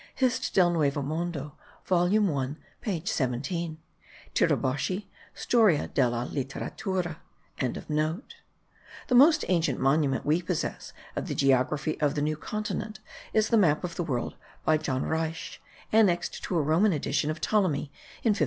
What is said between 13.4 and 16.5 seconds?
the map of the world by John Ruysch, annexed